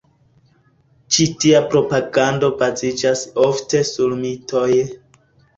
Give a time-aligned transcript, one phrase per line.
[1.17, 4.69] Ĉi tia propagando baziĝas ofte sur mitoj.